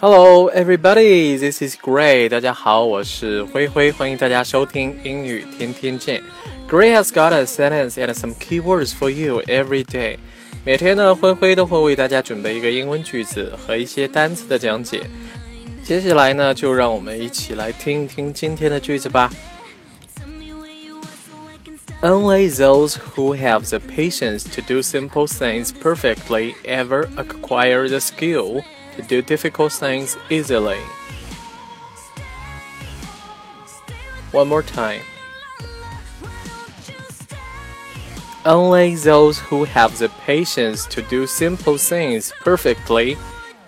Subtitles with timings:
[0.00, 1.36] Hello, everybody.
[1.36, 2.28] This is Gray.
[2.28, 6.22] 大家好，我是灰灰，欢迎大家收听英语天天见。
[6.70, 10.18] Gray has got a sentence and some keywords for you every day.
[10.64, 15.02] 每天呢，灰灰都会为大家准备一个英文句子和一些单词的讲解。
[15.82, 19.28] 接下来呢，就让我们一起来听一听今天的句子吧。
[22.00, 28.62] Only those who have the patience to do simple things perfectly ever acquire the skill
[28.98, 30.80] to do difficult things easily.
[34.32, 35.02] One more time.
[38.44, 43.16] Only those who have the patience to do simple things perfectly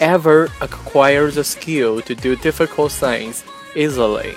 [0.00, 3.44] ever acquire the skill to do difficult things
[3.76, 4.34] easily.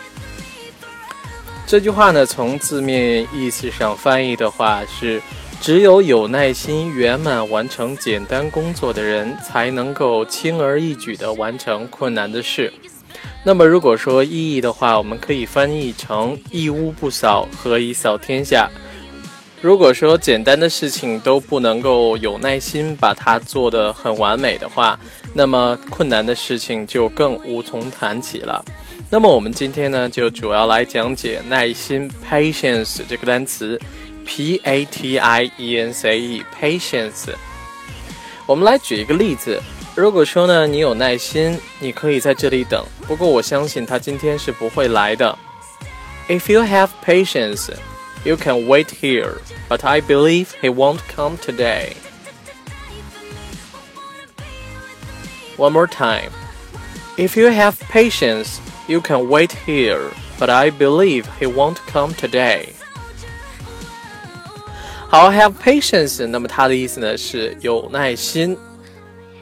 [5.62, 12.74] 只有有耐心、圆满完成简单工作的人，才能够轻而易举地完成困难的事。
[13.44, 18.68] 那么，如果说意义的话，我们可以翻译成“一屋不扫，何以扫天下”。
[19.62, 25.00] 如果说简单的事情都不能够有耐心把它做得很完美的话，
[25.32, 28.66] 那么困难的事情就更无从谈起了。
[29.12, 33.80] 那么我们今天呢，就主要来讲解耐心 （patience） 这个单词
[34.26, 37.34] P A T I E N C E，patience。
[38.46, 39.62] 我们来举一个例子，
[39.96, 42.86] 如果说呢你有耐心，你可以在这里等。
[43.08, 45.38] 不过我相信他今天是不会来的。
[46.28, 47.74] If you have patience,
[48.24, 51.94] you can wait here, but I believe he won't come today.
[55.58, 56.32] One more time.
[57.18, 62.74] If you have patience, you can wait here, but I believe he won't come today.
[65.12, 66.26] 好，have patience。
[66.26, 68.58] 那么它的意思呢是有耐心。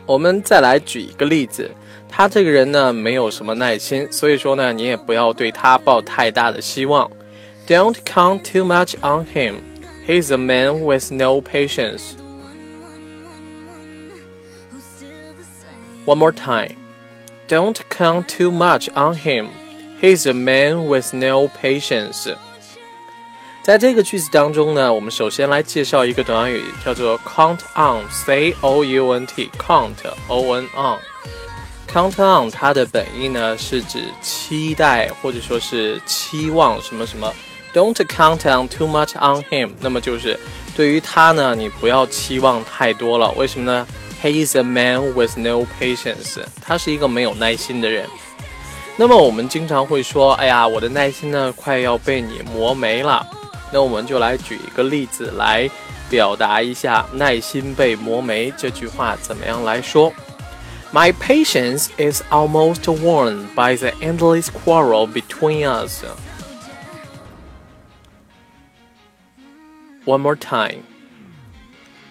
[0.07, 1.69] 我们再来举一个例子，
[2.09, 7.07] 他这个人呢没有什么耐心，所以说呢你也不要对他抱太大的希望。
[7.67, 9.57] Don't count too much on him.
[10.07, 12.15] He's a man with no patience.
[16.03, 16.77] One more time.
[17.47, 19.49] Don't count too much on him.
[20.01, 22.27] He's a man with no patience.
[23.69, 29.93] 在这个句子当中呢，我们首先来介绍一个短语，叫做 count on，c o u n t，count
[30.27, 37.31] o n on，count on 它的本意呢是指期待或者说是期望什么什么。
[37.71, 40.39] Don't count on too much on him，那么就是
[40.75, 43.31] 对于他呢，你不要期望太多了。
[43.33, 43.85] 为什么呢
[44.23, 46.39] ？He is a man with no patience。
[46.59, 48.09] 他是一个没有耐心的人。
[48.95, 53.23] 那么我们经常会说：“哎呀，我的耐心呢，快要被你磨没了。”
[53.71, 55.69] 那我们就来举一个例子来
[56.09, 60.11] 表达一下“耐心被磨没”这句话怎么样来说。
[60.91, 66.03] My patience is almost worn by the endless quarrel between us.
[70.03, 70.85] One more time.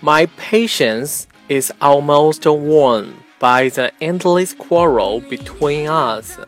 [0.00, 6.38] My patience is almost worn by the endless quarrel between us.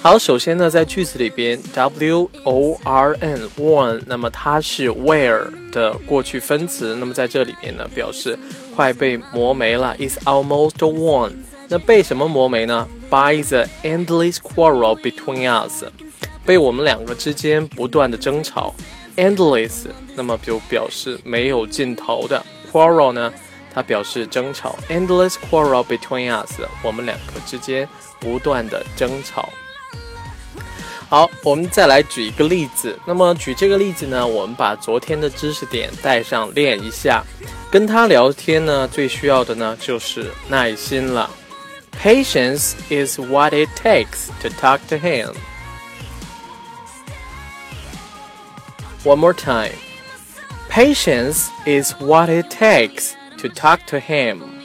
[0.00, 8.38] 好，首先呢，在句子里边，w o r n worn，那么它是 wear 的过去分词，那么在这里面呢，表示
[8.76, 11.32] 快被磨没了，is almost worn。
[11.68, 15.84] 那被什么磨没呢？By the endless quarrel between us，
[16.46, 18.72] 被我们两个之间不断的争吵
[19.16, 22.42] ，endless，那么就表示没有尽头的
[22.72, 23.32] ，quarrel 呢？
[23.74, 27.86] 它表示争吵，endless quarrel between us，我们两个之间
[28.20, 29.48] 不断的争吵。
[31.08, 32.98] 好，我们再来举一个例子。
[33.06, 37.24] 那么举这个例子呢，我们把昨天的知识点带上练一下。
[37.70, 41.30] 跟他聊天呢，最需要的呢就是耐心了。
[42.02, 45.32] Patience is what it takes to talk to him.
[49.02, 49.72] One more time.
[50.68, 54.57] Patience is what it takes to talk to him.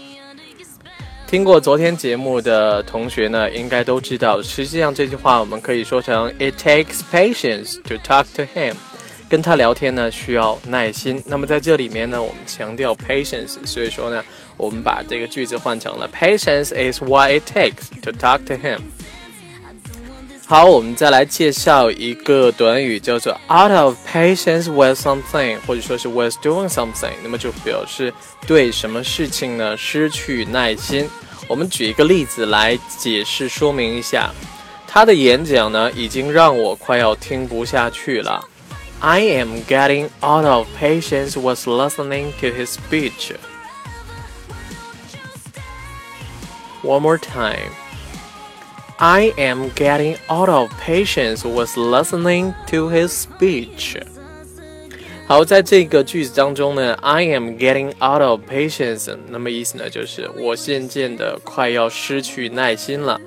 [1.33, 8.75] 听过昨天节目的同学呢，应该都知道，实际上这句话我们可以说成 It takes patience to talk to him，
[9.27, 11.23] 跟他聊天呢需要耐心。
[11.25, 14.23] 那么在这里面呢，我们强调 patience，所以说呢，
[14.57, 18.77] 我们把这个句子换成了 Patience is what it takes to talk to him。
[20.45, 28.13] 好，我们再来介绍一个短语，叫做 out of patience with something，或者说是 with doing something，那么就表示
[28.45, 31.09] 对什么事情呢失去耐心。
[31.47, 34.31] 我们举一个例子来解释说明一下。
[34.87, 38.47] 他的演讲呢，已经让我快要听不下去了。
[38.99, 43.33] I am getting out of patience with listening to his speech.
[46.83, 47.71] One more time.
[48.97, 53.97] I am getting out of patience with listening to his speech.
[55.33, 63.19] 好，在这个句子当中呢，I am getting out of patience，那么意思呢就是我渐渐的快要失去耐心了。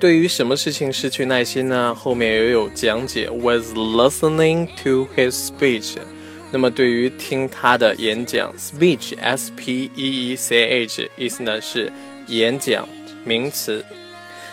[0.00, 1.94] 对于什么事情失去耐心呢？
[1.94, 3.30] 后面也有讲解。
[3.30, 5.98] Was listening to his speech，
[6.50, 11.92] 那么对于听他的演讲，speech，s p e e c h，意思呢是
[12.26, 12.88] 演讲，
[13.24, 13.84] 名词。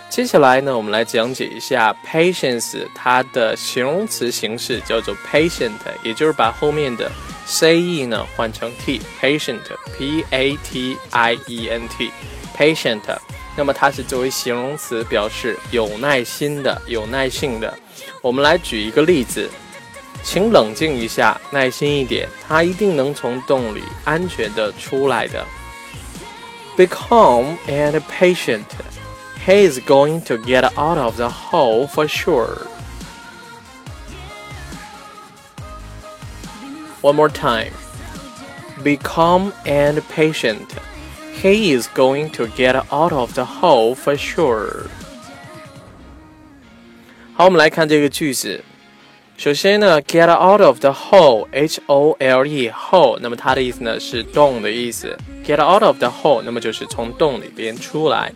[0.09, 7.11] 接下来呢，我们来讲解一下 patience，它的形容词形式叫做 patient，也就是把后面的
[7.45, 13.01] c e 呢换成 t，patient，p a t i e n t，patient。
[13.55, 17.71] 那么它是作为形容词，表示有耐心的、有耐性的。
[18.21, 19.47] 我们来举一个例子，
[20.23, 25.45] 请冷静一下，耐心一点，他一定能从洞里安全的出来的。
[26.75, 28.63] Be calm and patient.
[29.47, 32.67] He is going to get out of the hole for sure.
[37.01, 37.71] One more time.
[38.83, 40.75] Be calm and patient.
[41.41, 44.87] He is going to get out of the hole for sure.
[47.33, 48.61] 好，我们来看这个句子。
[49.37, 55.17] 首先呢，get out of the hole，h o l e hole，那么它的意思呢是洞的意思。
[55.45, 58.33] get out of the hole，那么就是从洞里边出来。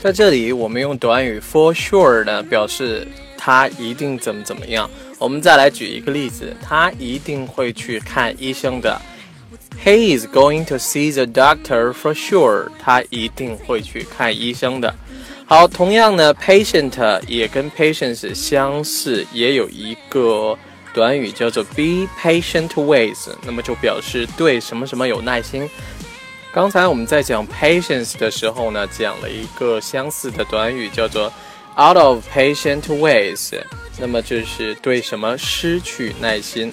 [0.00, 3.06] 在这里，我们用短语 for sure 呢表示
[3.36, 4.88] 他一定怎么怎么样。
[5.18, 8.96] 我们再来举一个例子，他一定会去看医生的。
[9.84, 12.68] He is going to see the doctor for sure.
[12.80, 14.94] 他一定会去看医生的。
[15.46, 20.56] 好，同样呢，patient 也跟 patience 相似，也有一个
[20.94, 25.68] 短语叫做 be patient with，那么就表示对什么什么有耐心。
[26.50, 31.32] 刚才我们在讲 patience 的时候呢，讲了一个相似的短语叫做
[31.76, 33.54] out of patient with，
[33.98, 36.72] 那么就是对什么失去耐心。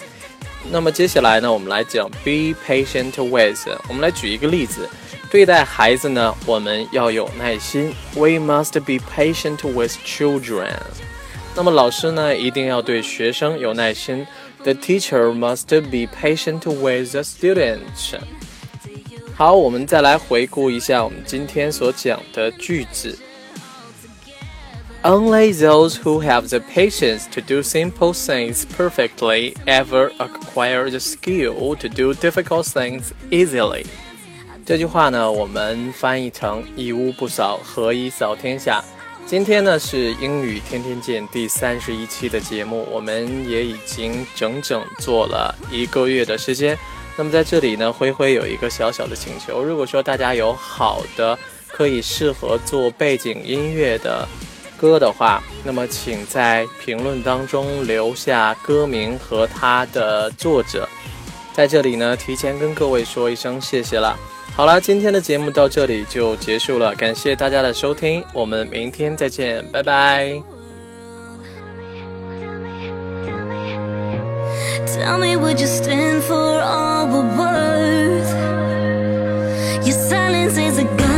[0.71, 3.67] 那么接下来呢，我们来讲 be patient with。
[3.89, 4.89] 我们来举一个例子，
[5.29, 7.93] 对待孩子呢，我们要有耐心。
[8.15, 10.73] We must be patient with children。
[11.53, 14.25] 那么老师呢，一定要对学生有耐心。
[14.63, 18.15] The teacher must be patient with the students。
[19.37, 23.19] 好，我们再来回顾一下我们今天所讲的句子。
[25.03, 31.89] Only those who have the patience to do simple things perfectly ever acquire the skill to
[31.89, 33.85] do difficult things easily。
[34.65, 38.81] 这句话呢，我们翻译成“一屋不扫，何以扫天下”。
[39.27, 46.77] 今天呢是英语天天见第三十一期的节目，我们也已经整整做了一个月的时间。
[47.17, 54.27] 那么在这里呢，灰灰有一个小小的请求，如果说大家有好的可以适合做背景音乐的。
[54.77, 60.87] 歌的话，那么请在评论当中留下歌名和它的作者。
[61.53, 64.19] 在这里呢，提前跟各位说一声谢谢了。
[64.53, 70.54] 好了，今天的节目到这里就结束了，感谢大家的收听，我们明天再见，拜拜。
[75.05, 78.31] Tell me, would you stand for all we're worth?
[79.85, 81.14] Your silence is a gun.